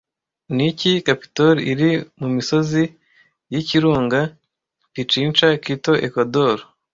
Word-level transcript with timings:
Niki 0.55 0.91
capitol 1.07 1.55
iri 1.71 1.91
mumisozi 2.19 2.83
yikirunga 3.51 4.19
Pichincha 4.91 5.47
Quito 5.63 5.91
Ecuador 6.07 6.57